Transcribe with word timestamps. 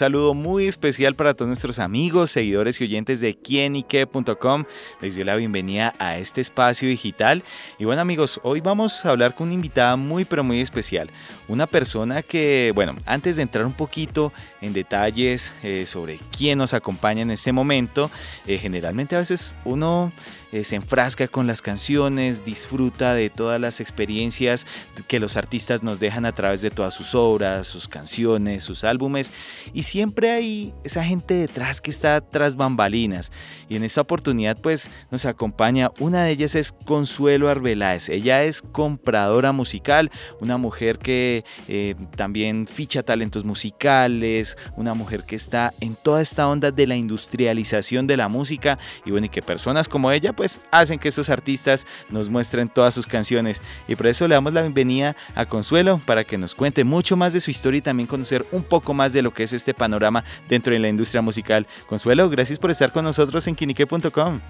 Saludo 0.00 0.32
muy 0.32 0.66
especial 0.66 1.14
para 1.14 1.34
todos 1.34 1.46
nuestros 1.46 1.78
amigos, 1.78 2.30
seguidores 2.30 2.80
y 2.80 2.84
oyentes 2.84 3.20
de 3.20 3.36
quienique.com. 3.36 4.64
Les 5.02 5.14
doy 5.14 5.24
la 5.24 5.36
bienvenida 5.36 5.94
a 5.98 6.16
este 6.16 6.40
espacio 6.40 6.88
digital. 6.88 7.44
Y 7.78 7.84
bueno 7.84 8.00
amigos, 8.00 8.40
hoy 8.42 8.62
vamos 8.62 9.04
a 9.04 9.10
hablar 9.10 9.34
con 9.34 9.48
una 9.48 9.54
invitada 9.54 9.96
muy 9.96 10.24
pero 10.24 10.42
muy 10.42 10.62
especial. 10.62 11.10
Una 11.48 11.66
persona 11.66 12.22
que, 12.22 12.72
bueno, 12.74 12.94
antes 13.04 13.36
de 13.36 13.42
entrar 13.42 13.66
un 13.66 13.74
poquito 13.74 14.32
en 14.62 14.72
detalles 14.72 15.52
eh, 15.62 15.84
sobre 15.84 16.18
quién 16.34 16.56
nos 16.56 16.72
acompaña 16.72 17.20
en 17.20 17.30
este 17.30 17.52
momento, 17.52 18.10
eh, 18.46 18.56
generalmente 18.56 19.16
a 19.16 19.18
veces 19.18 19.52
uno 19.66 20.12
eh, 20.52 20.64
se 20.64 20.76
enfrasca 20.76 21.28
con 21.28 21.46
las 21.46 21.62
canciones, 21.62 22.44
disfruta 22.44 23.14
de 23.14 23.30
todas 23.30 23.60
las 23.60 23.80
experiencias 23.80 24.66
que 25.08 25.20
los 25.20 25.36
artistas 25.36 25.82
nos 25.82 26.00
dejan 26.00 26.26
a 26.26 26.32
través 26.32 26.60
de 26.60 26.70
todas 26.70 26.94
sus 26.94 27.14
obras, 27.14 27.66
sus 27.66 27.88
canciones, 27.88 28.64
sus 28.64 28.84
álbumes. 28.84 29.32
Y 29.72 29.84
siempre 29.84 30.30
hay 30.30 30.74
esa 30.84 31.04
gente 31.04 31.34
detrás 31.34 31.80
que 31.80 31.90
está 31.90 32.20
tras 32.20 32.56
bambalinas. 32.56 33.32
Y 33.68 33.76
en 33.76 33.84
esta 33.84 34.00
oportunidad 34.00 34.58
pues 34.60 34.90
nos 35.10 35.24
acompaña, 35.24 35.90
una 35.98 36.24
de 36.24 36.32
ellas 36.32 36.54
es 36.54 36.72
Consuelo 36.72 37.48
Arbeláez. 37.48 38.08
Ella 38.08 38.44
es 38.44 38.62
compradora 38.62 39.52
musical, 39.52 40.10
una 40.40 40.56
mujer 40.56 40.98
que 40.98 41.44
eh, 41.68 41.94
también 42.16 42.66
ficha 42.66 43.02
talentos 43.02 43.44
musicales, 43.44 44.56
una 44.76 44.94
mujer 44.94 45.24
que 45.24 45.36
está 45.36 45.72
en 45.80 45.96
toda 45.96 46.20
esta 46.20 46.48
onda 46.48 46.70
de 46.70 46.86
la 46.86 46.96
industrialización 46.96 48.06
de 48.06 48.16
la 48.16 48.28
música 48.28 48.78
y 49.04 49.10
bueno, 49.10 49.26
y 49.26 49.28
que 49.28 49.42
personas 49.42 49.88
como 49.88 50.10
ella 50.10 50.32
pues 50.40 50.62
hacen 50.70 50.98
que 50.98 51.08
esos 51.08 51.28
artistas 51.28 51.86
nos 52.08 52.30
muestren 52.30 52.70
todas 52.70 52.94
sus 52.94 53.06
canciones. 53.06 53.60
Y 53.86 53.94
por 53.94 54.06
eso 54.06 54.26
le 54.26 54.36
damos 54.36 54.54
la 54.54 54.62
bienvenida 54.62 55.14
a 55.34 55.44
Consuelo 55.44 56.00
para 56.06 56.24
que 56.24 56.38
nos 56.38 56.54
cuente 56.54 56.82
mucho 56.82 57.14
más 57.14 57.34
de 57.34 57.40
su 57.40 57.50
historia 57.50 57.76
y 57.76 57.82
también 57.82 58.06
conocer 58.06 58.46
un 58.50 58.62
poco 58.62 58.94
más 58.94 59.12
de 59.12 59.20
lo 59.20 59.34
que 59.34 59.42
es 59.42 59.52
este 59.52 59.74
panorama 59.74 60.24
dentro 60.48 60.72
de 60.72 60.78
la 60.78 60.88
industria 60.88 61.20
musical. 61.20 61.66
Consuelo, 61.86 62.30
gracias 62.30 62.58
por 62.58 62.70
estar 62.70 62.90
con 62.90 63.04
nosotros 63.04 63.46
en 63.48 63.54
quinique.com. 63.54 64.40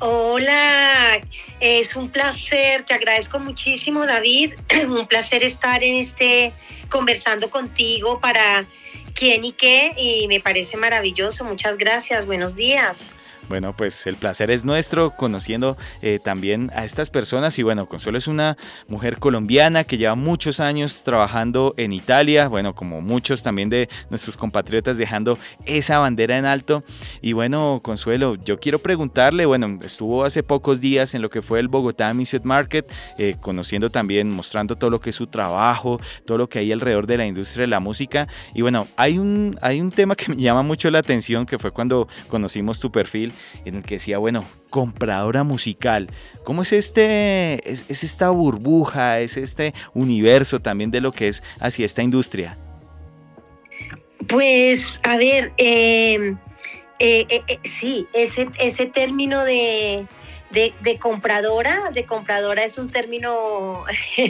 Hola, 0.00 1.20
es 1.60 1.94
un 1.94 2.08
placer, 2.10 2.84
te 2.84 2.94
agradezco 2.94 3.38
muchísimo 3.38 4.04
David, 4.04 4.54
un 4.88 5.06
placer 5.06 5.44
estar 5.44 5.84
en 5.84 5.94
este 5.94 6.52
conversando 6.88 7.48
contigo 7.48 8.18
para 8.18 8.64
quién 9.14 9.44
y 9.44 9.52
qué 9.52 9.92
y 9.96 10.26
me 10.26 10.40
parece 10.40 10.76
maravilloso, 10.76 11.44
muchas 11.44 11.76
gracias, 11.76 12.26
buenos 12.26 12.56
días. 12.56 13.12
Bueno, 13.52 13.76
pues 13.76 14.06
el 14.06 14.16
placer 14.16 14.50
es 14.50 14.64
nuestro 14.64 15.10
conociendo 15.10 15.76
eh, 16.00 16.18
también 16.24 16.70
a 16.74 16.86
estas 16.86 17.10
personas 17.10 17.58
y 17.58 17.62
bueno, 17.62 17.84
Consuelo 17.84 18.16
es 18.16 18.26
una 18.26 18.56
mujer 18.88 19.18
colombiana 19.18 19.84
que 19.84 19.98
lleva 19.98 20.14
muchos 20.14 20.58
años 20.58 21.04
trabajando 21.04 21.74
en 21.76 21.92
Italia, 21.92 22.48
bueno, 22.48 22.74
como 22.74 23.02
muchos 23.02 23.42
también 23.42 23.68
de 23.68 23.90
nuestros 24.08 24.38
compatriotas 24.38 24.96
dejando 24.96 25.38
esa 25.66 25.98
bandera 25.98 26.38
en 26.38 26.46
alto. 26.46 26.82
Y 27.20 27.34
bueno, 27.34 27.80
Consuelo, 27.84 28.36
yo 28.36 28.58
quiero 28.58 28.78
preguntarle, 28.78 29.44
bueno, 29.44 29.78
estuvo 29.82 30.24
hace 30.24 30.42
pocos 30.42 30.80
días 30.80 31.12
en 31.12 31.20
lo 31.20 31.28
que 31.28 31.42
fue 31.42 31.60
el 31.60 31.68
Bogotá 31.68 32.14
Music 32.14 32.44
Market, 32.44 32.90
eh, 33.18 33.36
conociendo 33.38 33.90
también, 33.90 34.30
mostrando 34.30 34.76
todo 34.76 34.88
lo 34.88 34.98
que 34.98 35.10
es 35.10 35.16
su 35.16 35.26
trabajo, 35.26 36.00
todo 36.24 36.38
lo 36.38 36.48
que 36.48 36.60
hay 36.60 36.72
alrededor 36.72 37.06
de 37.06 37.18
la 37.18 37.26
industria 37.26 37.64
de 37.64 37.68
la 37.68 37.80
música. 37.80 38.28
Y 38.54 38.62
bueno, 38.62 38.88
hay 38.96 39.18
un, 39.18 39.58
hay 39.60 39.78
un 39.82 39.90
tema 39.90 40.16
que 40.16 40.30
me 40.30 40.40
llama 40.40 40.62
mucho 40.62 40.90
la 40.90 41.00
atención, 41.00 41.44
que 41.44 41.58
fue 41.58 41.70
cuando 41.70 42.08
conocimos 42.30 42.80
tu 42.80 42.90
perfil 42.90 43.30
en 43.64 43.76
el 43.76 43.82
que 43.82 43.96
decía, 43.96 44.18
bueno, 44.18 44.44
compradora 44.70 45.44
musical. 45.44 46.08
¿Cómo 46.44 46.62
es 46.62 46.72
este, 46.72 47.70
es, 47.70 47.84
esta 47.88 48.30
burbuja, 48.30 49.20
es 49.20 49.36
este 49.36 49.72
universo 49.94 50.60
también 50.60 50.90
de 50.90 51.00
lo 51.00 51.12
que 51.12 51.28
es 51.28 51.42
hacia 51.60 51.86
esta 51.86 52.02
industria? 52.02 52.58
Pues, 54.28 54.80
a 55.02 55.16
ver, 55.16 55.52
em, 55.56 56.38
eh, 56.98 57.26
eh, 57.28 57.42
eh, 57.48 57.58
sí, 57.80 58.06
ese, 58.12 58.48
ese 58.58 58.86
término 58.86 59.44
de, 59.44 60.06
de, 60.50 60.98
compradora, 60.98 61.90
de 61.92 62.04
compradora 62.04 62.64
es 62.64 62.78
un 62.78 62.90
término 62.90 63.84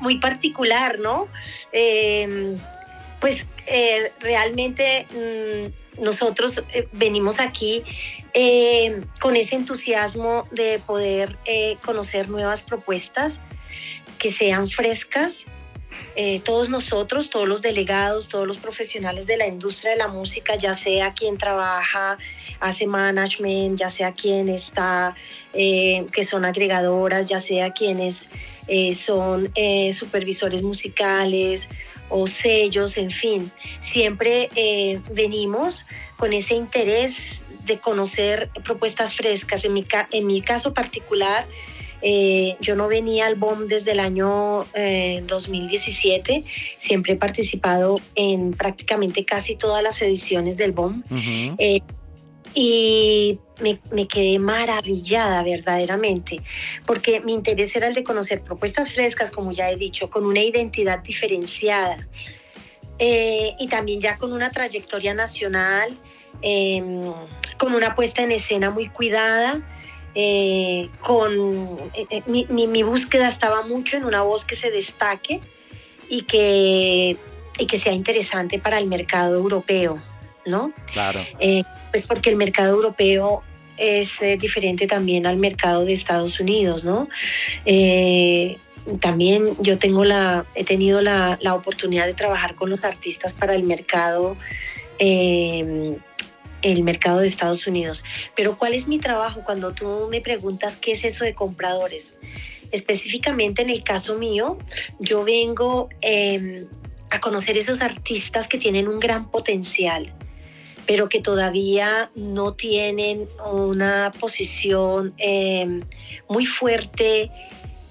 muy 0.00 0.18
particular, 0.18 0.98
¿no? 0.98 1.28
Pues 3.20 3.44
realmente 4.20 5.06
mm, 5.14 6.02
nosotros 6.02 6.62
eh, 6.72 6.88
venimos 6.92 7.38
aquí 7.38 7.82
eh, 8.34 9.00
con 9.20 9.36
ese 9.36 9.56
entusiasmo 9.56 10.44
de 10.50 10.78
poder 10.78 11.36
eh, 11.44 11.76
conocer 11.84 12.28
nuevas 12.28 12.62
propuestas 12.62 13.38
que 14.18 14.32
sean 14.32 14.68
frescas. 14.68 15.44
todos 16.44 16.68
nosotros, 16.68 17.30
todos 17.30 17.48
los 17.48 17.62
delegados, 17.62 18.28
todos 18.28 18.46
los 18.46 18.58
profesionales 18.58 19.26
de 19.26 19.36
la 19.36 19.46
industria 19.46 19.92
de 19.92 19.96
la 19.98 20.08
música, 20.08 20.56
ya 20.56 20.74
sea 20.74 21.14
quien 21.14 21.38
trabaja, 21.38 22.18
hace 22.58 22.86
management, 22.86 23.78
ya 23.78 23.88
sea 23.88 24.12
quien 24.12 24.48
está, 24.50 25.14
que 25.52 26.26
son 26.28 26.44
agregadoras, 26.44 27.28
ya 27.28 27.38
sea 27.38 27.72
quienes 27.72 28.28
son 28.98 29.50
supervisores 29.94 30.62
musicales, 30.62 31.68
o 32.10 32.26
sellos, 32.26 32.96
en 32.96 33.10
fin, 33.10 33.50
siempre 33.80 34.48
eh, 34.56 35.00
venimos 35.12 35.86
con 36.16 36.32
ese 36.32 36.54
interés 36.54 37.40
de 37.64 37.78
conocer 37.78 38.50
propuestas 38.64 39.14
frescas. 39.14 39.64
En 39.64 39.72
mi, 39.72 39.84
en 40.12 40.26
mi 40.26 40.42
caso 40.42 40.74
particular, 40.74 41.46
eh, 42.02 42.56
yo 42.60 42.74
no 42.76 42.88
venía 42.88 43.26
al 43.26 43.36
BOM 43.36 43.66
desde 43.66 43.92
el 43.92 44.00
año 44.00 44.66
2017, 45.26 46.32
eh, 46.32 46.44
siempre 46.78 47.14
he 47.14 47.16
participado 47.16 48.00
en 48.14 48.52
prácticamente 48.52 49.24
casi 49.24 49.56
todas 49.56 49.82
las 49.82 50.00
ediciones 50.02 50.56
del 50.56 50.72
BOM 50.72 51.02
y 52.54 53.38
me, 53.60 54.08
quedé 54.08 54.38
maravillada 54.38 55.42
verdaderamente, 55.42 56.40
porque 56.86 57.20
mi 57.20 57.32
interés 57.32 57.74
era 57.76 57.88
el 57.88 57.94
de 57.94 58.02
conocer 58.02 58.42
propuestas 58.42 58.92
frescas, 58.92 59.30
como 59.30 59.52
ya 59.52 59.70
he 59.70 59.76
dicho, 59.76 60.10
con 60.10 60.24
una 60.24 60.40
identidad 60.40 61.00
diferenciada 61.00 61.96
eh, 62.98 63.54
y 63.58 63.68
también 63.68 64.00
ya 64.00 64.18
con 64.18 64.32
una 64.32 64.50
trayectoria 64.50 65.14
nacional, 65.14 65.90
em, 66.42 67.00
con 67.56 67.74
una 67.74 67.94
puesta 67.94 68.22
en 68.22 68.32
escena 68.32 68.70
muy 68.70 68.88
cuidada. 68.88 69.60
Eh, 70.16 70.88
con 71.02 71.78
eh, 71.94 72.22
mi, 72.26 72.44
mi, 72.46 72.82
búsqueda 72.82 73.28
estaba 73.28 73.62
mucho 73.62 73.96
en 73.96 74.04
una 74.04 74.22
voz 74.22 74.44
que 74.44 74.56
se 74.56 74.68
destaque 74.72 75.40
y 76.08 76.22
que, 76.22 77.16
y 77.58 77.66
que 77.66 77.78
sea 77.78 77.92
interesante 77.92 78.58
para 78.58 78.78
el 78.78 78.88
mercado 78.88 79.36
europeo. 79.36 80.02
¿No? 80.46 80.72
Claro. 80.92 81.24
Eh, 81.38 81.62
pues 81.90 82.04
porque 82.06 82.30
el 82.30 82.36
mercado 82.36 82.74
europeo 82.74 83.42
es 83.76 84.10
eh, 84.20 84.36
diferente 84.38 84.86
también 84.86 85.26
al 85.26 85.36
mercado 85.36 85.84
de 85.84 85.92
Estados 85.92 86.38
Unidos, 86.40 86.84
¿no? 86.84 87.08
Eh, 87.64 88.58
también 89.00 89.44
yo 89.60 89.78
tengo 89.78 90.04
la, 90.04 90.44
he 90.54 90.64
tenido 90.64 91.00
la, 91.00 91.38
oportunidad 91.52 92.06
de 92.06 92.14
trabajar 92.14 92.54
con 92.54 92.70
los 92.70 92.84
artistas 92.84 93.32
para 93.32 93.54
el 93.54 93.62
mercado, 93.64 94.36
el 94.98 95.98
mercado 96.62 97.20
de 97.20 97.28
Estados 97.28 97.66
Unidos. 97.66 98.02
Pero 98.34 98.56
¿cuál 98.56 98.74
es 98.74 98.86
mi 98.86 98.98
trabajo 98.98 99.42
cuando 99.44 99.72
tú 99.72 100.08
me 100.10 100.20
preguntas 100.20 100.76
qué 100.76 100.92
es 100.92 101.04
eso 101.04 101.24
de 101.24 101.34
compradores? 101.34 102.18
Específicamente 102.72 103.62
en 103.62 103.70
el 103.70 103.84
caso 103.84 104.18
mío, 104.18 104.56
yo 104.98 105.24
vengo 105.24 105.90
a 107.10 107.20
conocer 107.20 107.58
esos 107.58 107.80
artistas 107.80 108.46
que 108.46 108.56
tienen 108.56 108.88
un 108.88 109.00
gran 109.00 109.30
potencial, 109.30 110.12
pero 110.90 111.08
que 111.08 111.20
todavía 111.20 112.10
no 112.16 112.54
tienen 112.54 113.28
una 113.48 114.10
posición 114.18 115.14
eh, 115.18 115.78
muy 116.28 116.46
fuerte 116.46 117.30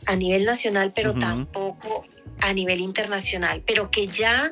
a 0.06 0.18
nivel 0.18 0.44
nacional, 0.44 0.92
pero 0.94 1.14
tampoco 1.14 2.04
a 2.42 2.54
nivel 2.54 2.80
internacional, 2.82 3.62
pero 3.66 3.92
que 3.92 4.08
ya 4.08 4.52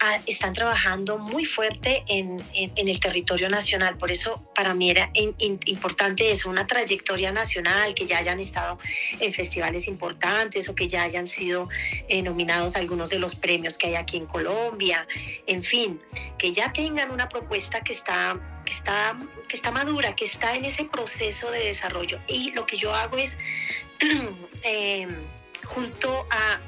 ah, 0.00 0.18
están 0.26 0.52
trabajando 0.52 1.18
muy 1.18 1.44
fuerte 1.44 2.04
en, 2.08 2.36
el 2.54 3.00
territorio 3.00 3.48
nacional. 3.48 3.96
Por 3.96 4.10
eso 4.10 4.50
para 4.54 4.74
mí 4.74 4.90
era 4.90 5.10
importante 5.14 6.30
eso, 6.30 6.48
una 6.48 6.66
trayectoria 6.66 7.32
nacional, 7.32 7.94
que 7.94 8.06
ya 8.06 8.18
hayan 8.18 8.40
estado 8.40 8.78
en 9.20 9.32
festivales 9.32 9.86
importantes 9.88 10.68
o 10.68 10.74
que 10.74 10.88
ya 10.88 11.02
hayan 11.02 11.26
sido 11.26 11.68
eh, 12.08 12.22
nominados 12.22 12.76
algunos 12.76 13.10
de 13.10 13.18
los 13.18 13.34
premios 13.34 13.78
que 13.78 13.88
hay 13.88 13.94
aquí 13.96 14.16
en 14.16 14.26
Colombia, 14.26 15.06
en 15.46 15.62
fin, 15.62 16.00
que 16.38 16.52
ya 16.52 16.72
tengan 16.72 17.10
una 17.10 17.28
propuesta 17.28 17.80
que 17.80 17.92
está 17.92 18.38
que 18.64 18.72
está, 18.72 19.16
que 19.48 19.56
está 19.56 19.70
madura, 19.70 20.16
que 20.16 20.24
está 20.24 20.54
en 20.54 20.64
ese 20.64 20.84
proceso 20.84 21.50
de 21.50 21.66
desarrollo. 21.66 22.18
Y 22.26 22.50
lo 22.52 22.66
que 22.66 22.76
yo 22.78 22.94
hago 22.94 23.18
es, 23.18 23.36
eh, 24.62 25.06
junto 25.64 26.26
a, 26.30 26.58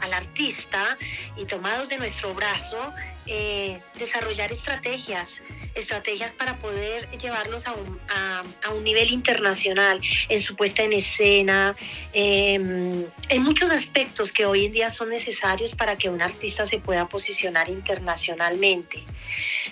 al 0.00 0.12
artista 0.12 0.96
y 1.36 1.44
tomados 1.46 1.88
de 1.88 1.98
nuestro 1.98 2.34
brazo, 2.34 2.92
eh, 3.26 3.80
desarrollar 3.98 4.52
estrategias, 4.52 5.40
estrategias 5.74 6.32
para 6.32 6.58
poder 6.58 7.08
llevarlos 7.18 7.66
a 7.66 7.72
un, 7.72 7.98
a, 8.08 8.70
un, 8.70 8.84
nivel 8.84 9.10
internacional 9.10 10.00
en 10.28 10.42
su 10.42 10.54
puesta 10.56 10.82
en 10.82 10.92
escena, 10.92 11.74
em, 12.12 13.06
en 13.28 13.42
muchos 13.42 13.70
aspectos 13.70 14.30
que 14.30 14.44
hoy 14.46 14.66
en 14.66 14.72
día 14.72 14.90
son 14.90 15.08
necesarios 15.10 15.72
para 15.72 15.96
que 15.96 16.08
un 16.08 16.20
artista 16.20 16.64
se 16.64 16.78
pueda 16.78 17.08
posicionar 17.08 17.68
internacionalmente. 17.68 19.02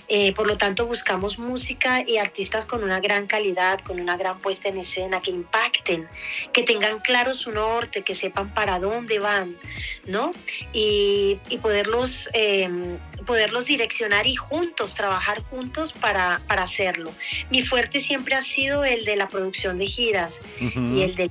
Eh, 0.09 0.33
por 0.33 0.47
lo 0.47 0.57
tanto, 0.59 0.87
buscamos 0.87 1.39
música 1.39 2.03
y 2.07 2.19
artistas 2.19 2.65
con 2.65 2.83
una 2.83 3.01
gran 3.01 3.27
calidad, 3.27 3.81
con 3.81 4.01
una 4.01 4.17
gran 4.17 4.39
puesta 4.41 4.69
en 4.69 4.79
escena, 4.79 5.21
que 5.21 5.31
impacten, 5.31 6.09
que 6.53 6.63
tengan 6.63 7.01
claro 7.01 7.35
su 7.35 7.51
norte, 7.53 8.03
que 8.03 8.15
sepan 8.15 8.53
para 8.55 8.79
dónde 8.79 9.19
van, 9.19 9.57
¿no? 10.07 10.31
Y, 10.73 11.39
poderlos, 11.63 12.29
em, 12.33 12.99
poderlos 13.43 13.65
direccionar 13.65 14.25
y 14.29 14.37
juntos, 14.37 14.95
trabajar 14.95 15.43
juntos 15.43 15.93
para, 15.93 16.41
hacerlo. 16.47 17.11
Mi 17.51 17.67
fuerte 17.67 17.99
siempre 17.99 18.37
ha 18.37 18.41
sido 18.41 18.85
el 18.85 19.05
de 19.05 19.17
la 19.17 19.27
producción 19.27 19.79
de 19.79 19.87
giras 19.87 20.39
y 20.61 21.03
el 21.03 21.17
de 21.17 21.29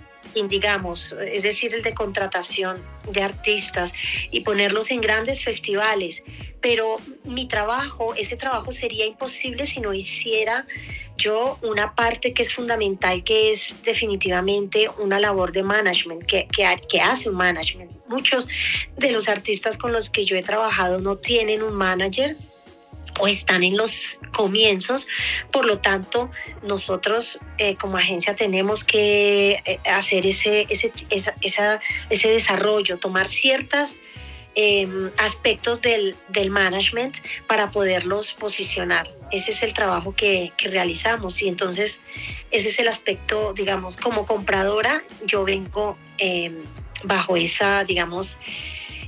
digamos, 0.47 1.15
es 1.19 1.43
decir, 1.43 1.73
el 1.73 1.81
de 1.81 1.93
contratación 1.93 2.83
de 3.11 3.21
artistas 3.21 3.93
y 4.31 4.41
ponerlos 4.41 4.91
en 4.91 5.01
grandes 5.01 5.43
festivales. 5.43 6.23
Pero 6.61 6.95
mi 7.25 7.47
trabajo, 7.47 8.13
ese 8.15 8.37
trabajo 8.37 8.71
sería 8.71 9.05
imposible 9.05 9.65
si 9.65 9.79
no 9.79 9.93
hiciera 9.93 10.65
yo 11.17 11.59
una 11.61 11.93
parte 11.93 12.33
que 12.33 12.43
es 12.43 12.53
fundamental, 12.53 13.23
que 13.23 13.51
es 13.51 13.75
definitivamente 13.83 14.89
una 14.97 15.19
labor 15.19 15.51
de 15.51 15.63
management, 15.63 16.25
que, 16.25 16.47
que, 16.47 16.75
que 16.89 17.01
hace 17.01 17.29
un 17.29 17.37
management. 17.37 17.91
Muchos 18.07 18.47
de 18.97 19.11
los 19.11 19.27
artistas 19.27 19.77
con 19.77 19.91
los 19.91 20.09
que 20.09 20.25
yo 20.25 20.35
he 20.35 20.43
trabajado 20.43 20.97
no 20.99 21.17
tienen 21.17 21.61
un 21.61 21.73
manager 21.73 22.35
o 23.19 23.27
están 23.27 23.63
en 23.63 23.77
los 23.77 24.19
comienzos. 24.33 25.07
Por 25.51 25.65
lo 25.65 25.79
tanto, 25.79 26.31
nosotros 26.63 27.39
eh, 27.57 27.75
como 27.75 27.97
agencia 27.97 28.35
tenemos 28.35 28.83
que 28.83 29.61
eh, 29.65 29.79
hacer 29.85 30.25
ese, 30.25 30.67
ese, 30.69 30.91
ese 32.09 32.29
desarrollo, 32.29 32.97
tomar 32.97 33.27
ciertos 33.27 33.97
em, 34.55 35.11
aspectos 35.17 35.81
del, 35.81 36.15
del, 36.29 36.49
management 36.49 37.15
para 37.47 37.69
poderlos 37.69 38.33
posicionar. 38.33 39.09
Ese 39.31 39.51
es 39.51 39.63
el 39.63 39.73
trabajo 39.73 40.13
que, 40.13 40.51
que, 40.57 40.67
realizamos 40.69 41.41
y 41.41 41.47
entonces 41.47 41.99
ese 42.51 42.69
es 42.69 42.79
el 42.79 42.89
aspecto, 42.89 43.53
digamos, 43.53 43.95
como 43.95 44.25
compradora, 44.25 45.03
yo 45.25 45.45
vengo 45.45 45.97
em, 46.17 46.63
bajo 47.03 47.37
esa, 47.37 47.83
digamos, 47.85 48.37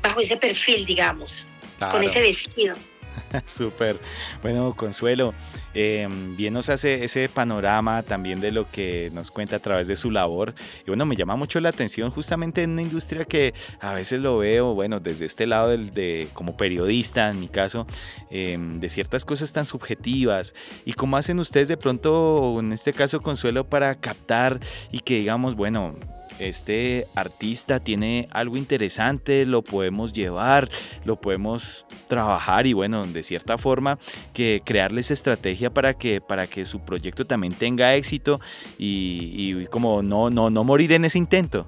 bajo 0.01 0.19
ese 0.21 0.37
perfil, 0.37 0.85
digamos, 0.85 1.45
con 1.91 2.03
ese 2.03 2.21
vestido. 2.21 2.75
Súper. 3.45 3.97
Bueno, 4.41 4.73
Consuelo, 4.75 5.33
em, 5.73 6.35
bien 6.35 6.53
nos 6.53 6.69
hace 6.69 7.03
ese 7.03 7.29
panorama 7.29 8.03
también 8.03 8.41
de 8.41 8.51
lo 8.51 8.69
que 8.69 9.09
nos 9.13 9.31
cuenta 9.31 9.57
a 9.57 9.59
través 9.59 9.87
de 9.87 9.95
su 9.95 10.11
labor. 10.11 10.53
Y 10.81 10.87
bueno, 10.87 11.05
me 11.05 11.15
llama 11.15 11.35
mucho 11.35 11.59
la 11.59 11.69
atención 11.69 12.11
justamente 12.11 12.63
en 12.63 12.71
una 12.71 12.81
industria 12.81 13.25
que 13.25 13.53
a 13.79 13.93
veces 13.93 14.19
lo 14.19 14.37
veo, 14.37 14.73
bueno, 14.73 14.99
desde 14.99 15.25
este 15.25 15.45
lado 15.45 15.69
del, 15.69 15.91
de, 15.91 16.27
como 16.33 16.57
periodista, 16.57 17.29
en 17.29 17.39
mi 17.39 17.47
caso, 17.47 17.85
em, 18.29 18.79
de 18.79 18.89
ciertas 18.89 19.25
cosas 19.25 19.51
tan 19.53 19.65
subjetivas. 19.65 20.53
¿Y 20.85 20.93
cómo 20.93 21.17
hacen 21.17 21.39
ustedes 21.39 21.67
de 21.67 21.77
pronto, 21.77 22.59
en 22.59 22.73
este 22.73 22.93
caso, 22.93 23.19
Consuelo, 23.19 23.65
para 23.65 23.95
captar 23.95 24.59
y 24.91 24.99
que 24.99 25.17
digamos, 25.17 25.55
bueno, 25.55 25.95
este 26.39 27.07
artista 27.15 27.79
tiene 27.79 28.27
algo 28.31 28.57
interesante, 28.57 29.45
lo 29.45 29.61
podemos 29.61 30.13
llevar, 30.13 30.69
lo 31.05 31.19
podemos 31.19 31.85
trabajar 32.07 32.67
y 32.67 32.73
bueno, 32.73 33.05
de 33.05 33.23
cierta 33.23 33.57
forma 33.57 33.99
que 34.33 34.61
crearles 34.63 35.11
estrategia 35.11 35.69
para 35.69 35.93
que, 35.93 36.21
para 36.21 36.47
que 36.47 36.65
su 36.65 36.79
proyecto 36.79 37.25
también 37.25 37.53
tenga 37.53 37.95
éxito 37.95 38.39
y, 38.77 39.65
como 39.67 40.03
no, 40.03 40.29
no, 40.29 40.49
no 40.49 40.63
morir 40.63 40.91
en 40.93 41.05
ese 41.05 41.17
intento. 41.17 41.67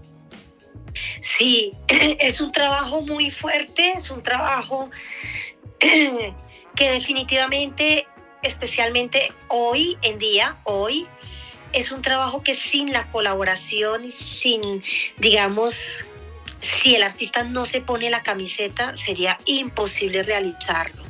Sí, 1.21 1.71
es 1.87 2.41
un 2.41 2.51
trabajo 2.51 3.01
muy 3.01 3.31
fuerte, 3.31 3.93
es 3.93 4.09
un 4.09 4.23
trabajo 4.23 4.89
que 5.79 6.91
definitivamente, 6.91 8.05
especialmente 8.41 9.31
hoy 9.49 9.97
en 10.01 10.19
día, 10.19 10.57
hoy, 10.63 11.07
es 11.75 11.91
un 11.91 12.01
trabajo 12.01 12.41
que 12.41 12.55
sin 12.55 12.91
la 12.91 13.07
colaboración 13.11 14.05
y 14.05 14.11
sin, 14.11 14.83
digamos, 15.17 15.75
si 16.61 16.95
el 16.95 17.03
artista 17.03 17.43
no 17.43 17.65
se 17.65 17.81
pone 17.81 18.09
la 18.09 18.23
camiseta, 18.23 18.95
sería 18.95 19.37
imposible 19.45 20.23
realizarlo. 20.23 21.03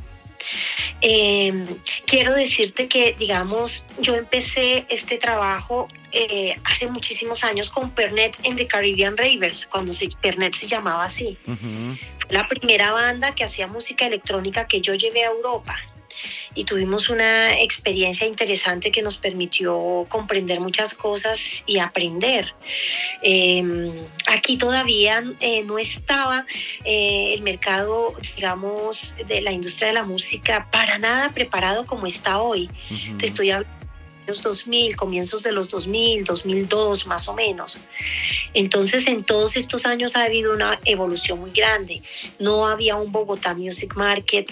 Em, 1.02 1.66
quiero 2.06 2.34
decirte 2.34 2.88
que, 2.88 3.16
digamos, 3.18 3.84
yo 4.00 4.16
empecé 4.16 4.86
este 4.90 5.18
trabajo 5.18 5.88
eh, 6.12 6.56
hace 6.64 6.88
muchísimos 6.88 7.44
años 7.44 7.70
con 7.70 7.92
Pernet 7.92 8.36
en 8.44 8.56
The 8.56 8.68
Caribbean 8.68 9.18
Ravers, 9.18 9.68
cuando 9.68 9.94
se, 9.94 10.08
Pernet 10.22 10.56
se 10.56 10.68
llamaba 10.68 11.06
así. 11.06 11.38
la 12.30 12.48
primera 12.48 12.92
banda 12.92 13.36
que 13.36 13.44
hacía 13.44 13.68
música 13.68 14.08
electrónica 14.08 14.68
que 14.68 14.82
yo 14.82 14.96
llevé 14.96 15.26
a 15.26 15.28
Europa 15.28 15.78
y 16.54 16.64
tuvimos 16.64 17.10
una 17.10 17.60
experiencia 17.62 18.26
interesante 18.26 18.92
que 18.92 19.02
nos 19.02 19.18
permitió 19.18 20.06
comprender 20.10 20.60
muchas 20.60 20.94
cosas 20.94 21.40
y 21.66 21.80
aprender. 21.80 22.54
Em, 23.22 23.92
aquí 24.28 24.58
todavía 24.58 25.24
eh, 25.40 25.64
no 25.64 25.78
estaba 25.78 26.46
eh, 26.84 27.34
el 27.34 27.42
mercado, 27.42 28.14
digamos, 28.36 29.16
de 29.28 29.42
la 29.42 29.52
industria 29.52 29.90
de 29.90 29.94
la 29.94 30.04
música 30.04 30.68
para 30.72 30.98
nada 30.98 31.30
preparado 31.30 31.86
como 31.86 32.08
está 32.08 32.40
hoy. 32.40 32.70
Te 33.20 33.28
estoy 33.28 33.52
hablando 33.52 33.85
los 34.28 34.42
2000, 34.42 34.96
comienzos 34.96 35.44
de 35.44 35.52
los 35.52 35.70
2000, 35.70 36.24
2002 36.24 37.08
más 37.08 37.28
o 37.28 37.34
menos. 37.34 37.80
Entonces 38.54 39.08
en 39.08 39.24
todos 39.24 39.56
estos 39.56 39.86
años 39.86 40.16
ha 40.16 40.24
habido 40.24 40.54
una 40.54 40.80
evolución 40.86 41.40
muy 41.40 41.52
grande. 41.52 42.02
No 42.40 42.68
había 42.68 42.96
un 42.96 43.12
Bogotá 43.12 43.54
Music 43.54 43.96
Market, 43.96 44.50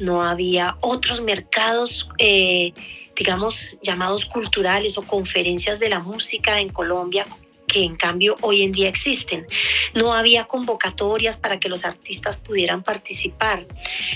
no 0.00 0.22
había 0.22 0.76
otros 0.80 1.20
mercados. 1.20 2.08
Eh, 2.18 2.72
digamos, 3.16 3.76
llamados 3.82 4.24
culturales 4.26 4.96
o 4.96 5.02
conferencias 5.02 5.80
de 5.80 5.88
la 5.88 5.98
música 5.98 6.60
en 6.60 6.68
Colombia 6.68 7.26
que 7.68 7.84
en 7.84 7.96
cambio 7.96 8.34
hoy 8.40 8.62
en 8.62 8.72
día 8.72 8.88
existen. 8.88 9.46
No 9.94 10.12
había 10.12 10.44
convocatorias 10.44 11.36
para 11.36 11.60
que 11.60 11.68
los 11.68 11.84
artistas 11.84 12.36
pudieran 12.36 12.82
participar. 12.82 13.66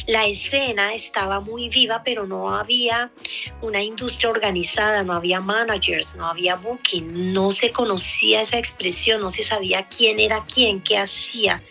La 0.06 0.26
escena 0.26 0.94
estaba 0.94 1.38
muy 1.38 1.68
viva, 1.68 2.02
pero 2.04 2.26
no 2.26 2.54
había 2.54 3.12
una 3.60 3.82
industria 3.82 4.30
organizada, 4.30 5.04
no 5.04 5.12
había 5.12 5.40
managers, 5.40 6.16
no 6.16 6.26
había 6.26 6.56
booking, 6.56 7.32
no 7.32 7.50
se 7.52 7.70
conocía 7.70 8.40
esa 8.40 8.58
expresión, 8.58 9.20
no 9.20 9.28
se 9.28 9.44
sabía 9.44 9.86
quién 9.86 10.18
era 10.18 10.44
quién, 10.52 10.80
qué 10.80 10.98
hacía, 10.98 11.62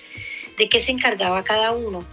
de 0.57 0.69
qué 0.69 0.79
se 0.79 0.91
encargaba 0.91 1.43
cada 1.43 1.71
uno. 1.71 2.05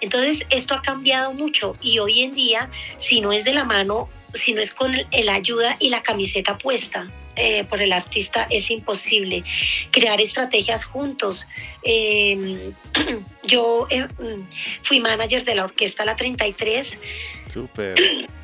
Entonces, 0.00 0.44
esto 0.50 0.74
ha 0.74 0.82
cambiado 0.82 1.32
mucho 1.34 1.76
y 1.82 1.98
hoy 1.98 2.22
en 2.22 2.32
día, 2.32 2.70
si 2.96 3.20
no 3.20 3.32
es 3.32 3.44
de 3.44 3.52
la 3.52 3.64
mano, 3.64 4.08
si 4.34 4.54
no 4.54 4.60
es 4.60 4.72
con 4.72 4.94
la 4.94 5.34
ayuda 5.34 5.76
y 5.78 5.90
la 5.90 6.02
camiseta 6.02 6.56
puesta, 6.56 7.06
eh, 7.36 7.64
por 7.64 7.80
el 7.80 7.92
artista 7.92 8.46
es 8.50 8.70
imposible. 8.70 9.44
Crear 9.90 10.20
estrategias 10.20 10.84
juntos. 10.84 11.46
Em, 11.82 12.72
yo 13.44 13.86
eh, 13.90 14.06
mm, 14.18 14.46
fui 14.82 15.00
manager 15.00 15.44
de 15.44 15.54
la 15.54 15.64
orquesta 15.64 16.04
La 16.04 16.16
33. 16.16 16.96
Súper. 17.48 17.94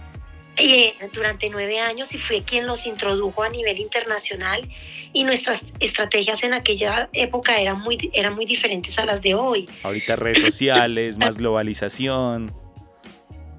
Eh, 0.58 0.94
durante 1.12 1.50
nueve 1.50 1.78
años 1.80 2.14
y 2.14 2.18
fue 2.18 2.42
quien 2.42 2.66
los 2.66 2.86
introdujo 2.86 3.42
a 3.42 3.50
nivel 3.50 3.78
internacional 3.78 4.66
y 5.12 5.22
nuestras 5.22 5.62
estrategias 5.80 6.42
en 6.44 6.54
aquella 6.54 7.10
época 7.12 7.60
eran 7.60 7.82
muy, 7.82 8.10
eran 8.14 8.34
muy 8.34 8.46
diferentes 8.46 8.98
a 8.98 9.04
las 9.04 9.20
de 9.20 9.34
hoy. 9.34 9.68
Ahorita 9.82 10.16
redes 10.16 10.40
sociales, 10.40 11.18
más 11.20 11.36
globalización. 11.36 12.65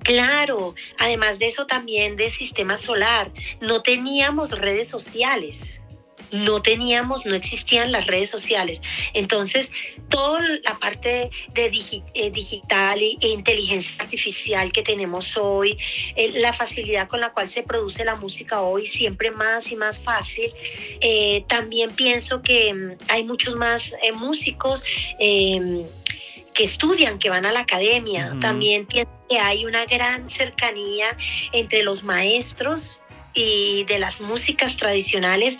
Claro, 0.08 0.74
además 0.98 1.38
de 1.38 1.48
eso 1.48 1.66
también 1.66 2.16
del 2.16 2.32
sistema 2.32 2.78
solar, 2.78 3.30
no 3.60 3.82
teníamos 3.82 4.58
redes 4.58 4.88
sociales 4.88 5.74
no 6.32 6.62
teníamos, 6.62 7.26
no 7.26 7.36
existían 7.36 7.92
las 7.92 8.08
redes 8.08 8.30
sociales. 8.30 8.82
Entonces, 9.14 9.70
toda 10.10 10.42
la 10.64 10.78
parte 10.80 11.30
de 11.54 12.02
eh, 12.14 12.32
digital 12.32 13.00
e 13.00 13.28
inteligencia 13.28 14.04
artificial 14.04 14.72
que 14.72 14.82
tenemos 14.82 15.38
hoy, 15.38 15.78
eh, 16.16 16.34
la 16.40 16.54
facilidad 16.54 17.08
con 17.08 17.22
la 17.22 17.32
cual 17.32 17.50
se 17.50 17.64
produce 17.64 18.04
la 18.04 18.16
música 18.16 18.62
hoy, 18.62 18.86
siempre 18.86 19.32
más 19.32 19.72
y 19.72 19.76
más 19.76 20.00
fácil. 20.00 20.52
Eh, 21.02 21.44
también 21.48 21.92
pienso 21.92 22.42
que 22.42 22.74
mm, 22.74 22.98
hay 23.10 23.24
muchos 23.24 23.56
más 23.56 23.94
músicos 24.14 24.84
em, 25.20 25.86
que 26.58 26.64
estudian, 26.64 27.20
que 27.20 27.30
van 27.30 27.46
a 27.46 27.52
la 27.52 27.60
academia. 27.62 28.36
También 28.42 28.88
pienso 28.88 29.12
que 29.30 29.38
hay 29.38 29.64
una 29.64 29.86
gran 29.86 30.28
cercanía 30.28 31.16
entre 31.52 31.84
los 31.84 32.04
maestros 32.04 33.04
y 33.36 33.84
de 33.84 34.00
las 34.00 34.20
músicas 34.20 34.76
tradicionales 34.76 35.60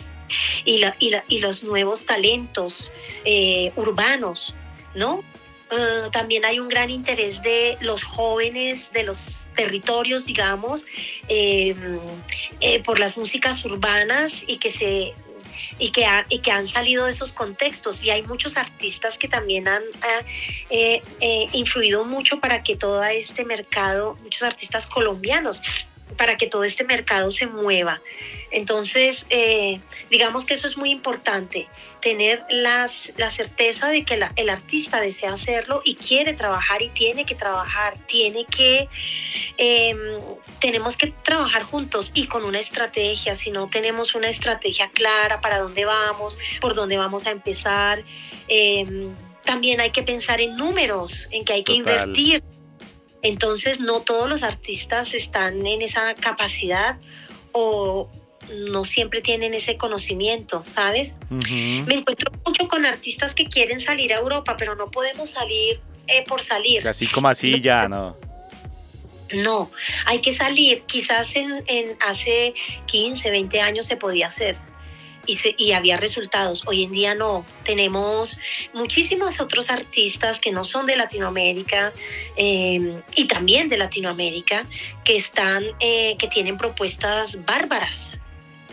y, 0.66 0.82
y, 0.98 1.40
los 1.40 1.64
nuevos 1.64 2.04
talentos 2.08 2.92
eh, 3.26 3.72
urbanos, 3.76 4.56
¿no? 4.96 5.24
Uh, 5.70 6.10
también 6.12 6.46
hay 6.46 6.60
un 6.60 6.70
gran 6.70 6.90
interés 6.90 7.42
de 7.44 7.78
los 7.82 8.02
jóvenes 8.04 8.90
de 8.94 9.04
los 9.04 9.46
territorios, 9.56 10.26
digamos, 10.26 10.84
eh, 11.28 11.76
eh, 12.62 12.82
por 12.84 13.00
las 13.00 13.18
músicas 13.18 13.64
urbanas 13.66 14.46
y 14.48 14.58
que 14.58 14.70
se 14.70 15.14
y 15.80 15.92
que, 15.92 16.06
y 16.30 16.40
que 16.40 16.52
han 16.52 16.68
salido 16.68 17.06
de 17.06 17.12
esos 17.12 17.32
contextos. 17.32 18.04
Y 18.04 18.10
hay 18.10 18.24
muchos 18.24 18.58
artistas 18.58 19.18
que 19.18 19.28
también 19.28 19.68
han 19.68 19.84
eh, 20.70 21.02
influido 21.54 22.06
mucho 22.06 22.40
para 22.40 22.64
que 22.64 22.76
todo 22.76 23.04
este 23.04 23.46
mercado, 23.46 24.18
muchos 24.24 24.44
artistas 24.44 24.88
colombianos, 24.88 25.62
para 26.16 26.38
que 26.38 26.48
todo 26.48 26.64
este 26.64 26.84
mercado 26.84 27.32
se 27.32 27.48
mueva. 27.48 28.02
Entonces, 28.50 29.26
eh, 29.30 29.80
digamos 30.10 30.46
que 30.46 30.54
eso 30.54 30.68
es 30.68 30.78
muy 30.78 30.90
importante, 30.90 31.68
tener 32.02 32.46
las, 32.50 33.12
la 33.18 33.30
certeza 33.30 33.90
de 33.90 34.04
que 34.04 34.20
el 34.36 34.50
artista 34.50 35.02
desea 35.02 35.34
hacerlo 35.34 35.82
y 35.84 35.96
quiere 35.96 36.34
trabajar 36.34 36.82
y 36.82 36.90
tiene 36.90 37.26
que 37.26 37.36
trabajar, 37.36 37.98
tiene 38.08 38.46
que, 38.46 38.88
em, 39.58 39.98
tenemos 40.60 40.96
que 40.96 41.14
trabajar 41.24 41.64
juntos 41.64 42.12
y 42.14 42.28
con 42.28 42.46
una 42.46 42.60
estrategia, 42.60 43.36
si 43.36 43.52
no 43.52 43.68
tenemos 43.70 44.16
una 44.16 44.30
estrategia 44.30 44.90
clara 44.90 45.42
para 45.42 45.60
dónde 45.60 45.86
vamos, 45.86 46.38
por 46.62 46.74
dónde 46.74 46.98
vamos 46.98 47.28
a 47.28 47.32
empezar. 47.32 48.02
Em, 48.48 49.14
también 49.44 49.82
hay 49.82 49.92
que 49.92 50.04
pensar 50.04 50.40
en 50.42 50.56
números, 50.56 51.28
en 51.32 51.44
que 51.44 51.54
hay 51.54 51.64
que 51.64 51.74
invertir. 51.74 52.44
Entonces, 53.22 53.80
no 53.80 54.02
todos 54.02 54.30
los 54.30 54.44
artistas 54.44 55.14
están 55.14 55.66
en 55.66 55.82
esa 55.82 56.14
capacidad 56.16 56.98
o, 57.52 58.10
no 58.56 58.86
siempre 58.86 59.22
tienen 59.22 59.54
ese 59.54 59.78
conocimiento, 59.78 60.64
¿sabes? 60.66 61.14
Me 61.30 61.94
encuentro 61.94 62.32
mucho 62.46 62.68
con 62.68 62.86
artistas 62.86 63.34
que 63.34 63.46
quieren 63.46 63.80
salir 63.80 64.14
a 64.14 64.18
Europa, 64.18 64.56
pero 64.58 64.76
no 64.76 64.86
podemos 64.86 65.32
salir 65.32 65.82
eh, 66.08 66.24
por 66.28 66.42
salir. 66.42 66.88
Así 66.88 67.08
como 67.08 67.28
así 67.28 67.60
ya, 67.60 67.88
¿no? 67.88 68.16
No, 69.34 69.70
hay 70.06 70.22
que 70.22 70.34
salir. 70.34 70.84
Quizás 70.84 71.36
en, 71.36 71.64
en, 71.68 71.98
hace 72.00 72.54
15, 72.86 73.30
20 73.30 73.60
años 73.60 73.86
se 73.86 73.98
podía 73.98 74.28
hacer 74.28 74.58
y, 75.28 75.36
se, 75.36 75.54
y 75.58 75.74
había 75.74 75.98
resultados. 75.98 76.64
Hoy 76.66 76.84
en 76.84 76.92
día 76.92 77.14
no. 77.14 77.46
Tenemos 77.64 78.40
muchísimos 78.74 79.40
otros 79.40 79.70
artistas 79.70 80.40
que 80.40 80.52
no 80.52 80.64
son 80.64 80.88
de 80.88 80.96
Latinoamérica 80.96 81.94
eh, 82.36 83.02
y 83.16 83.28
también 83.28 83.70
de 83.70 83.78
Latinoamérica 83.78 84.66
que 85.04 85.18
están, 85.18 85.64
eh, 85.80 86.16
que 86.18 86.28
tienen 86.28 86.58
propuestas 86.58 87.46
bárbaras 87.46 88.20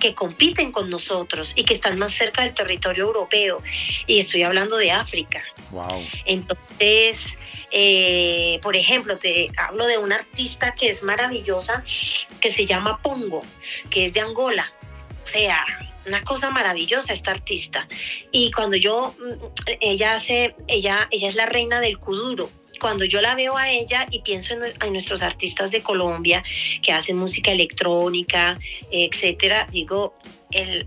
que 0.00 0.14
compiten 0.14 0.72
con 0.72 0.90
nosotros 0.90 1.52
y 1.56 1.64
que 1.64 1.74
están 1.74 1.98
más 1.98 2.12
cerca 2.12 2.42
del 2.42 2.54
territorio 2.54 3.04
europeo. 3.04 3.58
Y 4.06 4.20
estoy 4.20 4.42
hablando 4.42 4.76
de 4.76 4.90
África. 4.90 5.42
Wow. 5.70 6.02
Entonces, 6.26 7.36
eh, 7.70 8.60
por 8.62 8.76
ejemplo, 8.76 9.18
te 9.18 9.48
hablo 9.56 9.86
de 9.86 9.98
una 9.98 10.16
artista 10.16 10.74
que 10.74 10.90
es 10.90 11.02
maravillosa, 11.02 11.82
que 12.40 12.52
se 12.52 12.66
llama 12.66 13.00
Pongo, 13.02 13.42
que 13.90 14.04
es 14.04 14.12
de 14.12 14.20
Angola. 14.20 14.72
O 15.24 15.26
sea, 15.26 15.64
una 16.06 16.22
cosa 16.22 16.50
maravillosa 16.50 17.12
esta 17.12 17.30
artista. 17.30 17.86
Y 18.32 18.50
cuando 18.52 18.76
yo, 18.76 19.14
mm, 19.18 19.66
ella 19.80 20.14
hace, 20.14 20.54
ella, 20.66 21.08
ella 21.10 21.28
es 21.28 21.34
la 21.34 21.46
reina 21.46 21.80
del 21.80 21.98
kuduro 21.98 22.50
cuando 22.80 23.04
yo 23.04 23.20
la 23.20 23.34
veo 23.34 23.56
a 23.56 23.70
ella 23.70 24.04
y 24.10 24.20
pienso 24.20 24.52
en, 24.52 24.92
nuestros 24.92 25.22
artistas 25.22 25.70
de 25.70 25.80
Colombia 25.80 26.42
que 26.82 26.92
hacen 26.92 27.16
música 27.16 27.50
electrónica, 27.50 28.58
etcétera, 28.90 29.66
digo, 29.70 30.14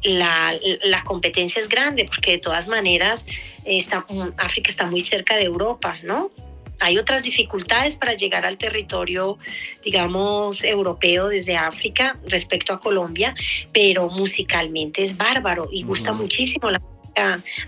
la, 0.04 1.04
competencia 1.06 1.62
es 1.62 1.68
grande 1.68 2.06
porque 2.06 2.32
de 2.32 2.38
todas 2.38 2.68
maneras 2.68 3.26
está, 3.66 4.06
mm, 4.10 4.34
África 4.38 4.72
está 4.72 4.86
muy 4.86 5.02
cerca 5.02 5.36
de 5.36 5.44
Europa, 5.44 5.98
¿no? 6.04 6.32
Hay 6.80 6.98
otras 6.98 7.24
dificultades 7.24 7.96
para 7.96 8.14
llegar 8.14 8.46
al 8.46 8.58
territorio, 8.58 9.38
digamos, 9.84 10.64
europeo 10.64 11.28
desde 11.28 11.58
África 11.58 12.18
respecto 12.28 12.74
a 12.74 12.80
Colombia, 12.80 13.34
pero 13.74 14.10
musicalmente 14.10 15.04
es 15.04 15.18
bárbaro 15.18 15.70
y 15.72 15.84
gusta 15.84 16.14
muchísimo 16.14 16.70
la 16.70 16.82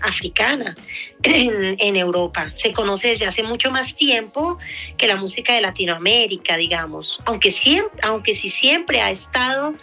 africana 0.02 0.74
en, 1.22 1.96
Europa. 1.96 2.50
Se 2.54 2.72
conoce 2.72 3.08
desde 3.08 3.26
hace 3.26 3.42
mucho 3.42 3.70
más 3.70 3.94
tiempo 3.94 4.58
que 4.96 5.06
la 5.06 5.16
música 5.16 5.54
de 5.54 5.60
Latinoamérica, 5.60 6.56
digamos, 6.56 7.20
aunque, 7.24 7.50
siempre, 7.50 8.00
aunque 8.02 8.34
sí 8.34 8.48
siempre 8.48 9.00
ha 9.00 9.10
estado 9.10 9.74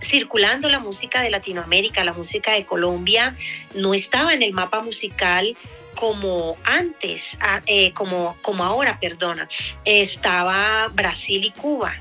circulando 0.00 0.68
la 0.68 0.78
música 0.78 1.22
de 1.22 1.30
Latinoamérica, 1.30 2.04
la 2.04 2.12
música 2.12 2.52
de 2.52 2.64
Colombia, 2.64 3.36
no 3.74 3.94
estaba 3.94 4.32
en 4.32 4.42
el 4.42 4.52
mapa 4.52 4.80
musical 4.82 5.56
como 5.98 6.56
antes, 6.62 7.36
eh, 7.66 7.92
como, 7.92 8.36
como 8.40 8.62
ahora, 8.62 9.00
perdona, 9.00 9.48
estaba 9.84 10.86
Brasil 10.94 11.44
y 11.44 11.50
Cuba. 11.50 11.92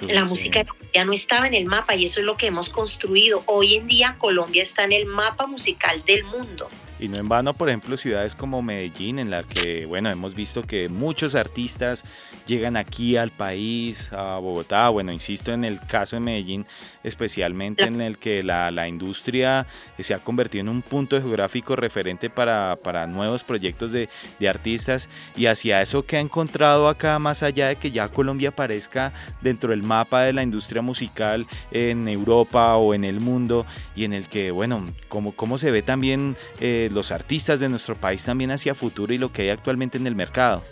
la 0.00 0.24
música 0.24 0.60
de 0.60 0.70
ya 0.94 1.04
no 1.04 1.12
estaba 1.12 1.46
en 1.46 1.52
el 1.52 1.66
mapa 1.66 1.94
y 1.94 2.06
eso 2.06 2.20
es 2.20 2.26
lo 2.26 2.38
que 2.38 2.46
hemos 2.46 2.70
construido. 2.70 3.42
Hoy 3.44 3.74
en 3.74 3.86
día 3.86 4.16
Colombia 4.18 4.62
está 4.62 4.84
en 4.84 4.92
el 4.92 5.04
mapa 5.04 5.46
musical 5.46 6.02
del 6.06 6.24
mundo. 6.24 6.68
Y 7.00 7.08
no 7.08 7.16
en 7.16 7.28
vano, 7.28 7.54
por 7.54 7.68
ejemplo, 7.68 7.96
ciudades 7.96 8.34
como 8.34 8.60
Medellín, 8.60 9.20
en 9.20 9.30
la 9.30 9.44
que, 9.44 9.86
bueno, 9.86 10.10
hemos 10.10 10.34
visto 10.34 10.62
que 10.62 10.88
muchos 10.88 11.36
artistas 11.36 12.04
llegan 12.46 12.76
aquí 12.76 13.16
al 13.16 13.30
país, 13.30 14.12
a 14.12 14.38
Bogotá, 14.38 14.88
bueno, 14.88 15.12
insisto 15.12 15.52
en 15.52 15.64
el 15.64 15.80
caso 15.80 16.16
de 16.16 16.20
Medellín, 16.20 16.66
especialmente 17.04 17.84
en 17.84 18.00
el 18.00 18.18
que 18.18 18.42
la, 18.42 18.72
la 18.72 18.88
industria 18.88 19.66
se 19.98 20.12
ha 20.12 20.18
convertido 20.18 20.62
en 20.62 20.68
un 20.70 20.82
punto 20.82 21.20
geográfico 21.20 21.76
referente 21.76 22.30
para, 22.30 22.76
para 22.82 23.06
nuevos 23.06 23.44
proyectos 23.44 23.92
de, 23.92 24.08
de, 24.40 24.48
artistas. 24.48 25.08
Y 25.36 25.46
hacia 25.46 25.80
eso 25.80 26.04
que 26.04 26.16
ha 26.16 26.20
encontrado 26.20 26.88
acá, 26.88 27.18
más 27.20 27.44
allá 27.44 27.68
de 27.68 27.76
que 27.76 27.92
ya 27.92 28.08
Colombia 28.08 28.48
aparezca 28.48 29.12
dentro 29.40 29.70
del 29.70 29.84
mapa 29.84 30.22
de 30.22 30.32
la 30.32 30.42
industria 30.42 30.82
musical 30.82 31.46
en 31.70 32.08
Europa 32.08 32.76
o 32.76 32.92
en 32.92 33.04
el 33.04 33.20
mundo 33.20 33.66
y 33.94 34.04
en 34.04 34.12
el 34.12 34.28
que, 34.28 34.50
bueno, 34.50 34.84
como, 35.08 35.32
cómo 35.32 35.58
se 35.58 35.70
ve 35.70 35.82
también... 35.82 36.36
Eh, 36.60 36.87
los 36.92 37.10
artistas 37.10 37.60
de 37.60 37.68
nuestro 37.68 37.96
país 37.96 38.24
también 38.24 38.50
hacia 38.50 38.74
futuro 38.74 39.12
y 39.12 39.18
lo 39.18 39.32
que 39.32 39.42
hay 39.42 39.48
actualmente 39.50 39.98
en 39.98 40.06
el 40.06 40.14
mercado? 40.14 40.62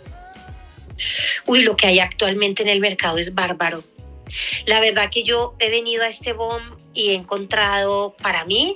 Uy, 1.45 1.61
lo 1.61 1.75
que 1.75 1.87
hay 1.87 1.99
actualmente 1.99 2.63
en 2.63 2.69
el 2.69 2.79
mercado 2.79 3.17
es 3.17 3.33
bárbaro. 3.33 3.83
La 4.65 4.79
verdad 4.79 5.09
que 5.11 5.23
yo 5.23 5.55
he 5.59 5.69
venido 5.69 6.03
a 6.03 6.07
este 6.07 6.33
BOM 6.33 6.61
y 6.93 7.09
he 7.09 7.15
encontrado, 7.15 8.15
para 8.21 8.45
mí, 8.45 8.73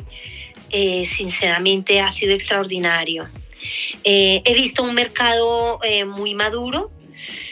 eh, 0.69 1.05
sinceramente 1.05 2.00
ha 2.00 2.10
sido 2.10 2.33
extraordinario. 2.33 3.27
Eh, 4.03 4.41
he 4.45 4.53
visto 4.53 4.83
un 4.83 4.93
mercado 4.93 5.79
eh, 5.83 6.05
muy 6.05 6.33
maduro, 6.33 6.91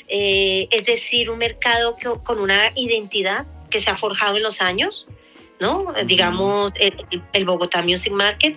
es 0.08 0.86
decir, 0.86 1.30
un 1.30 1.38
mercado 1.38 1.96
con 2.24 2.40
una 2.40 2.72
identidad 2.76 3.46
que 3.70 3.80
se 3.80 3.92
ha 3.92 3.98
forjado 3.98 4.38
en 4.38 4.44
los 4.44 4.60
años, 4.60 5.06
¿no? 5.60 5.94
Digamos, 6.08 6.72
el, 6.80 7.06
el 7.32 7.46
Bogotá 7.46 7.84
Music 7.84 8.12
Market 8.12 8.56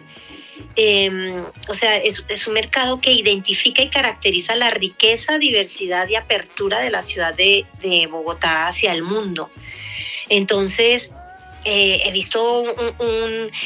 Em, 0.77 1.45
o 1.69 1.75
sea, 1.75 1.97
es, 1.99 2.47
un 2.47 2.55
mercado 2.55 3.01
que 3.01 3.13
identifica 3.13 3.83
y 3.83 3.89
caracteriza 3.89 4.55
la 4.57 4.71
riqueza, 4.71 5.39
diversidad 5.39 6.09
y 6.09 6.17
apertura 6.17 6.81
de 6.81 6.91
la 6.91 7.03
ciudad 7.03 7.35
de, 7.35 7.67
Bogotá 8.11 8.69
hacia 8.69 8.93
el 8.93 9.03
mundo. 9.03 9.51
Entonces, 10.29 11.11
eh, 11.65 12.03
he, 12.05 12.11
visto 12.13 12.65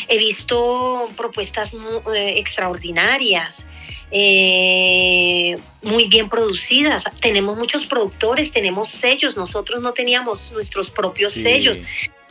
he 0.08 0.18
visto 0.18 1.06
propuestas 1.16 1.72
eh, 2.14 2.34
extraordinarias. 2.38 3.64
Eh, 4.10 5.56
muy 5.82 6.04
bien 6.06 6.28
producidas. 6.28 7.04
Tenemos 7.20 7.58
muchos 7.58 7.86
productores, 7.86 8.52
tenemos 8.52 8.88
sellos, 8.88 9.36
nosotros 9.36 9.80
no 9.80 9.92
teníamos 9.92 10.52
nuestros 10.52 10.90
propios 10.90 11.32
sellos 11.32 11.80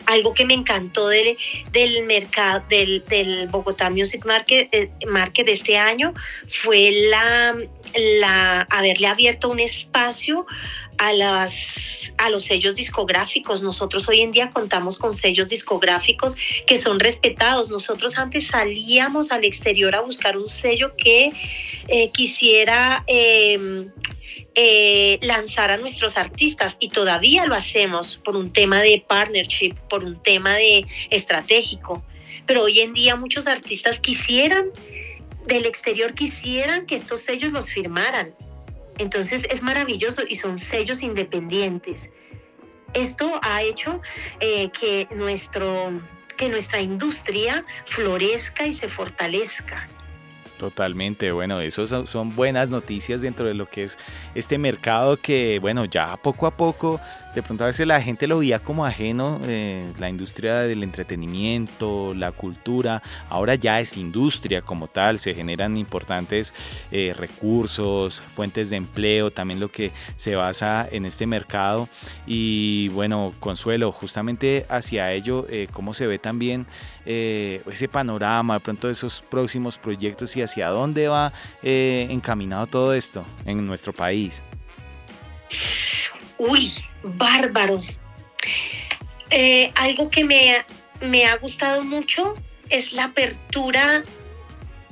algo 0.05 0.33
que 0.33 0.45
me 0.45 0.53
encantó 0.53 1.07
del, 1.07 1.37
del 1.71 2.05
mercado, 2.05 2.63
del, 2.69 3.03
del, 3.09 3.47
Bogotá 3.47 3.89
Music 3.89 4.25
Market, 4.25 4.69
eh, 4.71 4.89
Market 5.07 5.45
de 5.45 5.51
este 5.53 5.77
año 5.77 6.13
fue 6.63 6.91
la, 7.09 7.55
la 8.19 8.61
haberle 8.69 9.07
abierto 9.07 9.49
un 9.49 9.59
espacio 9.59 10.45
a 10.97 11.13
las 11.13 11.95
a 12.17 12.29
los 12.29 12.45
sellos 12.45 12.75
discográficos. 12.75 13.61
Nosotros 13.61 14.07
hoy 14.07 14.21
en 14.21 14.31
día 14.31 14.49
contamos 14.49 14.97
con 14.97 15.13
sellos 15.13 15.49
discográficos 15.49 16.35
que 16.65 16.77
son 16.81 16.99
respetados. 16.99 17.69
Nosotros 17.69 18.17
antes 18.17 18.47
salíamos 18.47 19.31
al 19.31 19.43
exterior 19.43 19.95
a 19.95 20.01
buscar 20.01 20.37
un 20.37 20.49
sello 20.49 20.93
que 20.97 21.31
eh, 21.87 22.09
quisiera 22.11 23.03
eh, 23.07 23.59
eh, 24.55 25.19
lanzar 25.21 25.69
a 25.69 25.77
nuestros 25.77 26.17
artistas 26.17 26.77
y 26.79 26.87
todavía 26.87 27.45
lo 27.45 27.55
hacemos 27.55 28.15
por 28.15 28.37
un 28.37 28.53
tema 28.53 28.81
de 28.81 29.03
partnership, 29.05 29.73
por 29.89 30.03
un 30.03 30.21
tema 30.23 30.53
de 30.55 30.85
estratégico. 31.09 32.03
Pero 32.45 32.63
hoy 32.63 32.79
en 32.79 32.93
día 32.93 33.15
muchos 33.15 33.47
artistas 33.47 33.99
quisieran, 33.99 34.69
del 35.45 35.65
exterior 35.65 36.13
quisieran 36.13 36.85
que 36.85 36.95
estos 36.95 37.21
sellos 37.21 37.51
los 37.51 37.69
firmaran. 37.69 38.33
Entonces 38.97 39.45
es 39.49 39.61
maravilloso 39.61 40.21
y 40.27 40.37
son 40.37 40.57
sellos 40.57 41.01
independientes. 41.03 42.09
Esto 42.93 43.39
ha 43.43 43.61
hecho 43.61 44.01
eh, 44.39 44.69
que, 44.69 45.07
nuestro, 45.13 46.01
que 46.37 46.47
nuestra 46.47 46.79
industria 46.79 47.65
florezca 47.85 48.65
y 48.65 48.73
se 48.73 48.87
fortalezca. 48.87 49.89
Totalmente, 50.57 51.33
bueno, 51.33 51.59
eso 51.59 51.85
son, 51.85 52.33
buenas 52.33 52.69
noticias 52.69 53.19
dentro 53.19 53.45
de 53.45 53.53
lo 53.53 53.69
que 53.69 53.83
es 53.83 53.97
este 54.35 54.57
mercado 54.57 55.17
que, 55.17 55.59
bueno, 55.59 55.83
ya 55.83 56.15
poco 56.15 56.47
a 56.47 56.55
poco, 56.55 57.01
de 57.35 57.43
pronto 57.43 57.65
a 57.65 57.67
veces 57.67 57.85
la 57.85 58.01
gente 58.01 58.25
lo 58.25 58.39
veía 58.39 58.59
como 58.59 58.85
ajeno, 58.85 59.41
eh, 59.43 59.85
la 59.99 60.09
industria 60.09 60.59
del 60.59 60.83
entretenimiento, 60.83 62.13
la 62.13 62.31
cultura, 62.31 63.03
ahora 63.27 63.55
ya 63.55 63.81
es 63.81 63.97
industria 63.97 64.61
como 64.61 64.87
tal, 64.87 65.19
se 65.19 65.33
generan 65.33 65.75
importantes 65.75 66.53
eh, 66.89 67.13
recursos, 67.17 68.23
fuentes 68.33 68.69
de 68.69 68.77
empleo, 68.77 69.31
también 69.31 69.59
lo 69.59 69.69
que 69.69 69.91
se 70.15 70.37
basa 70.37 70.87
en 70.89 71.05
este 71.05 71.27
mercado. 71.27 71.89
Y 72.25 72.87
bueno, 72.89 73.33
Consuelo, 73.41 73.91
justamente 73.91 74.65
hacia 74.69 75.11
ello, 75.11 75.45
eh, 75.49 75.67
cómo 75.73 75.93
se 75.93 76.07
ve 76.07 76.17
también 76.17 76.65
ese 77.05 77.87
panorama, 77.87 78.55
de 78.55 78.59
pronto 78.59 78.89
esos 78.89 79.21
próximos 79.21 79.77
proyectos 79.77 80.35
y 80.35 80.41
hacia 80.41 80.69
dónde 80.69 81.07
va 81.07 81.31
eh, 81.61 82.07
encaminado 82.09 82.67
todo 82.67 82.93
esto 82.93 83.25
en 83.45 83.65
nuestro 83.65 83.93
país. 83.93 84.43
Uy, 86.37 86.73
bárbaro. 87.03 87.81
Eh, 89.29 89.71
algo 89.75 90.09
que 90.09 90.23
me, 90.23 90.65
me, 91.01 91.25
ha 91.25 91.37
gustado 91.37 91.83
mucho 91.83 92.35
es 92.69 92.93
la 92.93 93.05
apertura. 93.05 94.03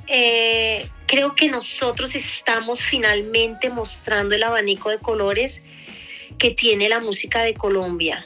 Eh, 0.06 0.88
creo 1.06 1.34
que 1.34 1.48
nosotros 1.48 2.14
estamos 2.14 2.80
finalmente 2.80 3.70
mostrando 3.70 4.34
el 4.34 4.42
abanico 4.42 4.90
de 4.90 4.98
colores 4.98 5.62
que 6.38 6.50
tiene 6.50 6.88
la 6.88 7.00
música 7.00 7.42
de 7.42 7.54
Colombia. 7.54 8.24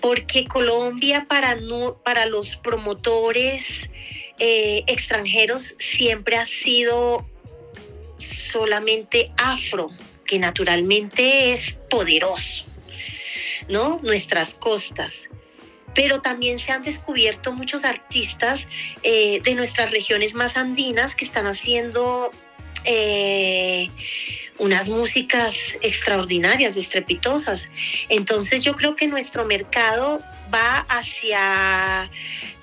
Porque 0.00 0.44
Colombia 0.44 1.26
para, 1.28 1.56
para 2.04 2.26
los 2.26 2.56
promotores, 2.56 3.90
eh, 4.38 4.82
extranjeros 4.86 5.74
siempre 5.78 6.36
ha 6.36 6.44
sido 6.44 7.26
solamente 8.16 9.30
afro, 9.36 9.90
que 10.24 10.38
naturalmente 10.38 11.52
es 11.52 11.74
poderoso, 11.90 12.64
¿no? 13.68 14.00
Nuestras 14.02 14.54
costas. 14.54 15.28
Pero 15.94 16.22
también 16.22 16.58
se 16.58 16.72
han 16.72 16.84
descubierto 16.84 17.52
muchos 17.52 17.84
artistas 17.84 18.66
eh, 19.02 19.40
de 19.42 19.54
nuestras 19.54 19.90
regiones 19.90 20.34
más 20.34 20.56
andinas 20.56 21.14
que 21.16 21.24
están 21.24 21.46
haciendo 21.46 22.30
eh, 22.84 23.88
unas 24.58 24.88
músicas 24.88 25.54
extraordinarias, 25.80 26.76
estrepitosas. 26.76 27.68
Entonces 28.08 28.62
yo 28.62 28.74
creo 28.76 28.94
que 28.94 29.06
nuestro 29.06 29.44
mercado 29.44 30.20
va 30.52 30.80
hacia 30.88 32.10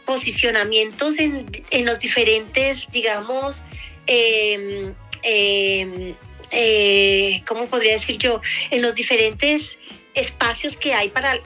posicionamientos 0.05 1.15
en, 1.19 1.45
los 1.85 1.99
diferentes, 1.99 2.87
digamos, 2.91 3.61
em, 4.05 4.93
em, 5.23 6.15
eh, 6.51 7.43
¿cómo 7.45 7.67
podría 7.67 7.93
decir 7.93 8.17
yo? 8.17 8.39
En 8.71 8.81
los 8.81 8.95
diferentes 8.95 9.77
espacios 10.17 10.75
que 10.75 10.93
hay 10.93 11.09
para 11.09 11.39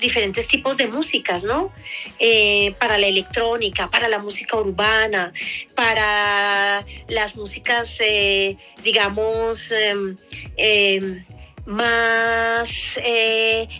diferentes 0.00 0.48
tipos 0.48 0.76
de 0.76 0.86
músicas, 0.86 1.44
¿no? 1.44 1.72
Eh, 2.18 2.74
para 2.78 2.98
la 2.98 3.06
electrónica, 3.06 3.90
para 3.90 4.08
la 4.08 4.18
música 4.18 4.56
urbana, 4.56 5.32
para 5.74 6.84
las 7.08 7.36
músicas, 7.36 7.96
eh, 8.00 8.56
digamos, 8.82 9.72
em, 10.56 11.24
más 11.66 12.68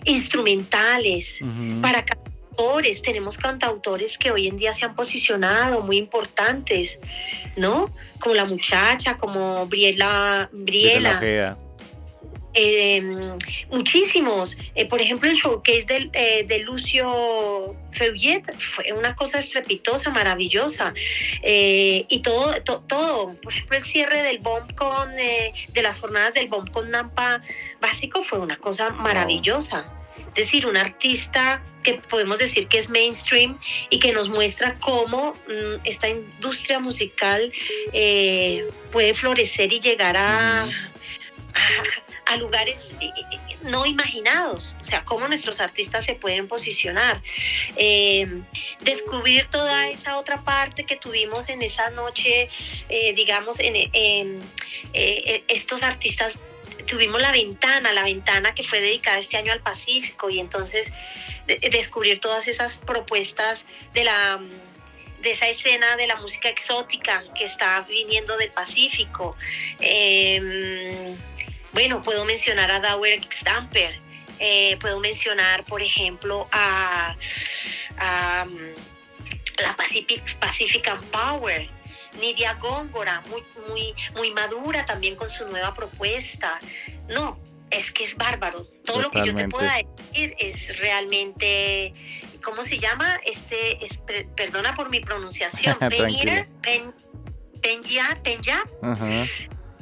instrumentales, 0.05 1.39
para 1.83 2.05
tenemos 3.03 3.37
cantautores 3.37 4.17
que 4.19 4.31
hoy 4.31 4.49
en 4.49 4.57
día 4.57 4.73
se 4.73 4.85
han 4.85 4.95
posicionado 4.95 5.81
muy 5.83 5.97
importantes, 5.97 6.99
¿no? 7.57 7.93
Como 8.21 8.35
la 8.35 8.45
muchacha, 8.45 9.17
como 9.17 9.67
Briela. 9.67 10.49
Briela. 10.53 11.57
Eh, 12.55 13.03
muchísimos. 13.71 14.57
Eh, 14.75 14.87
por 14.87 15.01
ejemplo, 15.01 15.29
el 15.29 15.37
showcase 15.37 15.85
de, 15.85 16.11
eh, 16.13 16.45
de 16.45 16.61
Lucio 16.61 17.77
Feuillet 17.93 18.43
fue 18.55 18.93
una 18.93 19.15
cosa 19.15 19.39
estrepitosa, 19.39 20.11
maravillosa. 20.11 20.95
y 21.43 22.21
todo, 22.23 22.55
todo, 22.63 23.35
por 23.43 23.53
ejemplo, 23.53 23.77
el 23.77 23.85
cierre 23.85 24.23
del 24.23 24.39
bomb 24.39 24.73
con, 24.75 25.15
de 25.17 25.83
las 25.83 25.99
jornadas 25.99 26.35
del 26.35 26.49
bomb 26.49 26.71
con 26.71 26.91
Nampa 26.91 27.43
básico 27.81 28.23
fue 28.25 28.39
una 28.39 28.57
cosa 28.57 28.91
maravillosa. 28.91 29.87
Es 30.29 30.47
decir, 30.47 30.67
un 30.67 30.77
artista 30.77 31.63
que 31.85 31.95
podemos 31.95 32.39
decir 32.39 32.67
que 32.67 32.79
es 32.79 32.91
mainstream 32.91 33.57
y 33.91 34.01
que 34.01 34.11
nos 34.13 34.29
muestra 34.29 34.77
cómo 34.81 35.35
mm, 35.47 35.81
esta 35.85 36.09
industria 36.09 36.81
musical 36.81 37.53
eh, 37.93 38.69
puede 38.91 39.15
florecer 39.15 39.73
y 39.73 39.79
llegar 39.79 40.17
a, 40.17 40.65
a, 40.65 40.71
lugares 42.37 42.93
eh, 43.01 43.11
eh, 43.31 43.39
no 43.63 43.87
imaginados, 43.87 44.75
o 44.81 44.85
sea, 44.85 45.05
cómo 45.05 45.29
nuestros 45.29 45.61
artistas 45.61 46.05
se 46.05 46.15
pueden 46.15 46.49
posicionar. 46.49 47.23
descubrir 48.81 49.47
toda 49.47 49.89
esa 49.89 50.19
otra 50.19 50.39
parte 50.39 50.85
que 50.85 50.97
tuvimos 50.97 51.49
en 51.49 51.63
esa 51.63 51.91
noche, 51.91 52.49
digamos, 53.15 53.59
en 53.61 54.41
estos 55.49 55.83
artistas 55.83 56.35
tuvimos 56.87 57.21
la 57.21 57.33
ventana, 57.33 57.93
la 57.93 58.03
ventana 58.03 58.55
que 58.55 58.65
fue 58.65 58.81
dedicada 58.81 59.19
este 59.19 59.37
año 59.37 59.53
al 59.53 59.61
Pacífico 59.61 60.29
y 60.29 60.41
entonces 60.41 60.93
descubrir 61.71 62.21
todas 62.21 62.49
esas 62.49 62.77
propuestas 62.77 63.65
de 63.95 64.05
la 64.05 64.41
de 65.25 65.31
esa 65.31 65.49
escena 65.49 65.97
de 65.97 66.07
la 66.07 66.17
música 66.17 66.51
exótica 66.51 67.25
que 67.35 67.45
está 67.45 67.81
viniendo 67.89 68.37
del 68.37 68.51
Pacífico. 68.51 69.37
Bueno, 71.75 72.01
puedo 72.01 72.25
mencionar 72.25 72.71
a 72.71 72.81
Dauer 72.81 73.21
Stamper, 73.33 73.99
eh, 74.39 74.77
puedo 74.81 75.01
mencionar, 75.01 75.65
por 75.65 75.83
ejemplo, 75.83 76.49
a, 76.53 77.17
a 77.99 78.47
la 79.63 79.77
Pacific, 79.77 80.39
Pacific 80.39 80.89
Power, 81.11 81.69
Nidia 82.21 82.55
Góngora, 82.55 83.23
muy, 83.29 83.43
muy, 83.69 83.95
muy 84.15 84.31
madura 84.33 84.87
también 84.87 85.17
con 85.17 85.29
su 85.29 85.47
nueva 85.49 85.75
propuesta. 85.75 86.59
No, 87.09 87.39
es 87.71 87.91
que 87.91 88.05
es 88.05 88.17
bárbaro. 88.17 88.65
Todo 88.85 89.03
lo 89.03 89.11
que 89.11 89.25
yo 89.25 89.35
te 89.35 89.49
pueda 89.49 89.81
decir 89.97 90.35
es 90.39 90.79
realmente, 90.79 91.93
¿cómo 92.43 92.63
se 92.63 92.79
llama? 92.79 93.21
Este, 93.25 93.85
es, 93.85 93.99
perdona 94.37 94.75
por 94.75 94.91
mi 94.91 95.01
pronunciación, 95.01 95.77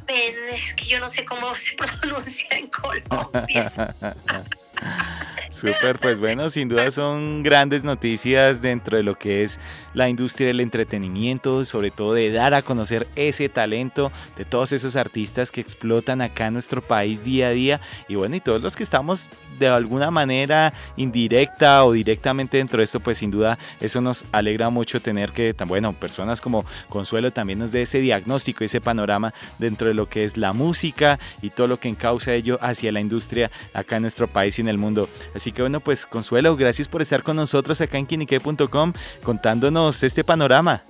es 0.09 0.75
que 0.75 0.85
yo 0.85 1.01
no 1.01 1.09
sé 1.09 1.25
cómo 1.25 1.55
se 1.55 1.75
pronuncia 2.01 2.49
en 2.51 2.69
Colombia. 2.69 3.73
Súper, 5.53 5.99
pues 5.99 6.19
bueno, 6.19 6.49
sin 6.49 6.71
duda 6.71 6.91
son 6.91 7.43
grandes 7.43 7.85
noticias 7.85 8.63
dentro 8.63 8.97
de 8.97 9.03
lo 9.03 9.19
que 9.19 9.43
es 9.43 9.61
la 9.93 10.09
industria 10.09 10.47
del 10.47 10.61
entretenimiento, 10.61 11.67
sobre 11.67 11.91
todo 11.91 12.15
de 12.15 12.33
dar 12.33 12.55
a 12.55 12.63
conocer 12.63 13.07
ese 13.17 13.51
talento 13.51 14.11
de 14.39 14.47
todos 14.47 14.73
esos 14.73 14.97
artistas 14.97 15.53
que 15.53 15.61
explotan 15.61 16.23
acá 16.23 16.47
en 16.47 16.55
nuestro 16.55 16.81
país 16.81 17.23
día 17.23 17.49
a 17.49 17.51
día 17.51 17.81
y 18.09 18.15
bueno, 18.15 18.35
y 18.35 18.41
todos 18.41 18.63
los 18.63 18.75
que 18.75 18.83
estamos 18.83 19.29
de 19.59 19.69
alguna 19.69 20.11
manera 20.11 20.73
indirecta 20.97 21.85
o 21.85 21.93
directamente 21.93 22.57
dentro 22.57 22.79
de 22.79 22.85
esto, 22.85 23.01
pues 23.01 23.19
sin 23.19 23.31
duda 23.31 23.59
eso 23.79 24.01
nos 24.01 24.25
alegra 24.33 24.71
mucho 24.71 25.03
tener 25.03 25.33
que, 25.33 25.55
bueno, 25.67 25.93
personas 25.93 26.41
como 26.41 26.65
Consuelo 26.89 27.31
también 27.31 27.59
nos 27.59 27.73
dé 27.73 27.83
ese 27.83 28.01
diagnóstico, 28.01 28.65
ese 28.65 28.81
panorama 28.81 29.35
dentro 29.59 29.89
de 29.89 29.95
lo 29.95 30.09
que 30.09 30.25
es 30.25 30.39
la 30.39 30.55
música 30.55 31.21
y 31.43 31.51
todo 31.51 31.67
lo 31.67 31.79
que 31.79 31.89
encausa 31.89 32.33
ello 32.33 32.59
hacia 32.63 32.91
la 32.91 33.01
industria 33.01 33.51
acá 33.75 33.97
en 33.97 34.03
nuestro 34.03 34.29
país 34.29 34.59
y 34.59 34.63
en 34.63 34.69
el 34.69 34.79
mundo. 34.79 35.11
Que 35.51 35.63
bueno, 35.63 35.81
pues 35.81 36.07
Consuelo, 36.07 36.55
gracias 36.57 36.87
por 36.87 37.03
estar 37.03 37.23
con 37.23 37.37
nosotros 37.37 37.81
acá 37.81 37.99
en 37.99 38.07
quinique.com 38.07 38.93
contándonos 39.25 40.03
este 40.03 40.23
panorama. 40.23 40.85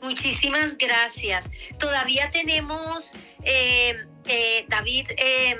Muchísimas 0.00 0.76
gracias. 0.78 1.50
Todavía 1.78 2.28
tenemos, 2.28 3.10
eh, 3.42 3.94
eh, 4.26 4.64
David, 4.68 5.06
em, 5.16 5.58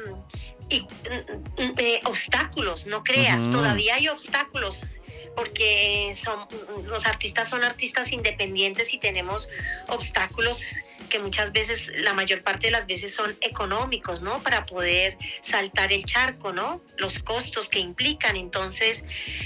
mm, 0.70 1.62
mm, 1.62 1.72
eh, 1.78 2.00
obstáculos, 2.04 2.86
no 2.86 3.02
creas, 3.02 3.50
todavía 3.50 3.96
hay 3.96 4.08
obstáculos 4.08 4.86
porque 5.34 6.12
son, 6.14 6.46
los 6.86 7.06
artistas 7.06 7.48
son 7.48 7.64
artistas 7.64 8.12
independientes 8.12 8.92
y 8.94 8.98
tenemos 8.98 9.48
obstáculos 9.88 10.60
que 11.08 11.18
muchas 11.18 11.52
veces, 11.52 11.92
la 11.96 12.12
mayor 12.12 12.42
parte 12.42 12.68
de 12.68 12.70
las 12.72 12.86
veces 12.86 13.14
son 13.14 13.36
económicos, 13.40 14.22
¿no? 14.22 14.42
Para 14.42 14.62
poder 14.62 15.16
saltar 15.42 15.92
el 15.92 16.04
charco, 16.04 16.52
¿no? 16.52 16.80
Los 16.96 17.18
costos 17.20 17.68
que 17.68 17.78
implican. 17.78 18.36
Entonces, 18.36 19.04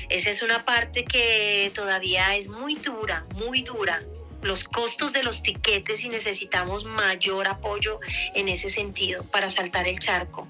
esa 0.09 0.31
es 0.31 0.43
una 0.43 0.65
parte 0.65 1.05
que 1.05 1.71
todavía 1.75 2.37
es 2.37 2.49
muy 2.49 2.77
dura, 2.77 3.27
muy 3.35 3.63
dura 3.63 4.03
los 4.43 4.65
costos 4.65 5.13
de 5.13 5.23
los 5.23 5.43
tiquetes 5.43 6.05
y 6.05 6.09
necesitamos 6.09 6.85
mayor 6.85 7.49
apoyo 7.49 8.01
en 8.35 8.49
ese 8.49 8.69
sentido 8.69 9.25
para 9.25 9.51
saltar 9.51 9.89
el 9.89 9.99
charco, 9.99 10.47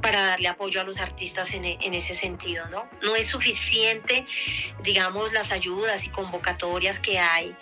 para 0.00 0.22
darle 0.22 0.48
apoyo 0.48 0.80
a 0.80 0.84
los 0.84 0.98
artistas 0.98 1.52
en, 1.52 1.64
en, 1.64 1.94
ese 1.94 2.14
sentido, 2.14 2.68
¿no? 2.68 2.88
No 3.02 3.16
es 3.16 3.26
suficiente, 3.26 4.26
digamos, 4.82 5.32
las 5.32 5.50
ayudas 5.50 6.04
y 6.04 6.08
convocatorias 6.10 6.98
que 6.98 7.18
hay 7.18 7.54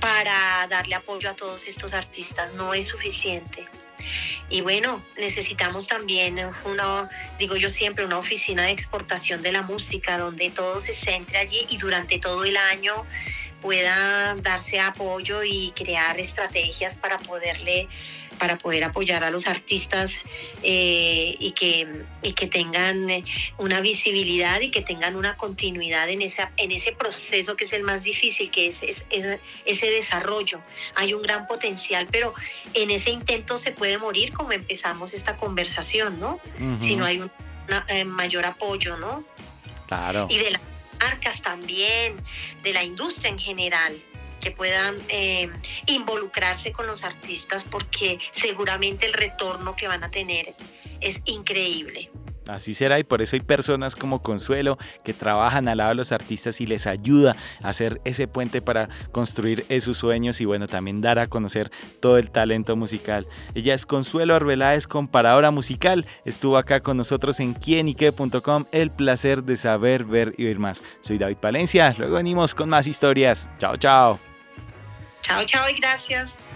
para 0.00 0.66
darle 0.68 0.94
apoyo 0.94 1.30
a 1.30 1.34
todos 1.34 1.66
estos 1.66 1.94
artistas. 1.94 2.54
No 2.54 2.74
es 2.74 2.86
suficiente. 2.86 3.66
Y 4.48 4.60
bueno, 4.60 5.02
necesitamos 5.18 5.86
también 5.88 6.38
una, 6.64 7.10
digo 7.38 7.56
yo 7.56 7.68
siempre, 7.68 8.04
una 8.04 8.18
oficina 8.18 8.62
de 8.62 8.70
exportación 8.70 9.42
de 9.42 9.52
la 9.52 9.62
música 9.62 10.18
donde 10.18 10.50
todo 10.50 10.80
se 10.80 10.92
centre 10.92 11.38
allí 11.38 11.66
y 11.68 11.78
durante 11.78 12.18
todo 12.18 12.44
el 12.44 12.56
año 12.56 13.04
pueda 13.60 14.34
darse 14.36 14.80
apoyo 14.80 15.42
y 15.42 15.72
crear 15.76 16.18
estrategias 16.18 16.94
para 16.94 17.18
poderle 17.18 17.88
para 18.38 18.56
poder 18.56 18.84
apoyar 18.84 19.24
a 19.24 19.30
los 19.30 19.46
artistas 19.46 20.10
eh, 20.62 21.36
y, 21.38 21.50
que, 21.52 22.04
que 22.34 22.46
tengan 22.46 23.10
eh, 23.10 23.24
una 23.58 23.80
visibilidad 23.80 24.60
y 24.60 24.70
que 24.70 24.80
tengan 24.80 25.16
una 25.16 25.36
continuidad 25.36 26.08
en, 26.08 26.22
esa, 26.22 26.52
en 26.56 26.70
ese 26.70 26.92
proceso 26.92 27.56
que 27.56 27.64
es 27.64 27.72
el 27.72 27.82
más 27.82 28.02
difícil, 28.02 28.50
que 28.50 28.68
es, 28.68 28.80
ese 28.80 29.86
desarrollo. 29.90 30.60
Hay 30.94 31.12
un 31.12 31.22
gran 31.22 31.46
potencial, 31.46 32.06
pero 32.10 32.32
en 32.74 32.90
ese 32.90 33.10
intento 33.10 33.58
se 33.58 33.72
puede 33.72 33.98
morir 33.98 34.32
como 34.32 34.52
empezamos 34.52 35.12
esta 35.14 35.36
conversación, 35.36 36.18
¿no? 36.20 36.40
Si 36.80 36.96
no 36.96 37.04
hay 37.04 37.20
un 37.20 37.30
eh, 37.88 38.04
mayor 38.04 38.46
apoyo, 38.46 38.96
¿no? 38.96 39.24
Claro. 39.86 40.26
Y 40.30 40.38
de 40.38 40.58
marcas 41.00 41.40
también, 41.42 42.16
de 42.62 42.72
la 42.72 42.84
industria 42.84 43.30
en 43.30 43.38
general 43.38 44.00
que 44.40 44.50
puedan 44.50 44.96
eh, 45.08 45.50
involucrarse 45.86 46.72
con 46.72 46.86
los 46.86 47.02
artistas 47.02 47.64
porque 47.64 48.18
seguramente 48.30 49.06
el 49.06 49.12
retorno 49.12 49.74
que 49.74 49.88
van 49.88 50.04
a 50.04 50.10
tener 50.10 50.54
es 51.00 51.20
increíble. 51.24 52.10
Así 52.48 52.72
será 52.72 52.98
y 52.98 53.04
por 53.04 53.20
eso 53.20 53.36
hay 53.36 53.40
personas 53.40 53.94
como 53.94 54.22
Consuelo 54.22 54.78
que 55.04 55.12
trabajan 55.12 55.68
al 55.68 55.78
lado 55.78 55.90
de 55.90 55.96
los 55.96 56.12
artistas 56.12 56.60
y 56.62 56.66
les 56.66 56.86
ayuda 56.86 57.36
a 57.62 57.68
hacer 57.68 58.00
ese 58.04 58.26
puente 58.26 58.62
para 58.62 58.88
construir 59.12 59.66
esos 59.68 59.98
sueños 59.98 60.40
y 60.40 60.46
bueno, 60.46 60.66
también 60.66 61.02
dar 61.02 61.18
a 61.18 61.26
conocer 61.26 61.70
todo 62.00 62.16
el 62.16 62.30
talento 62.30 62.74
musical. 62.74 63.26
Ella 63.54 63.74
es 63.74 63.84
Consuelo 63.84 64.34
Arbeláez, 64.34 64.86
comparadora 64.86 65.50
musical. 65.50 66.06
Estuvo 66.24 66.56
acá 66.56 66.80
con 66.80 66.96
nosotros 66.96 67.38
en 67.40 67.52
quienique.com. 67.52 68.64
El 68.72 68.90
placer 68.90 69.44
de 69.44 69.56
saber, 69.56 70.04
ver 70.04 70.34
y 70.38 70.46
oír 70.46 70.58
más. 70.58 70.82
Soy 71.02 71.18
David 71.18 71.36
Palencia. 71.36 71.94
Luego 71.98 72.16
venimos 72.16 72.54
con 72.54 72.70
más 72.70 72.86
historias. 72.86 73.48
Chao, 73.58 73.76
chao. 73.76 74.18
Chao, 75.20 75.44
chao 75.44 75.68
y 75.68 75.78
gracias. 75.80 76.47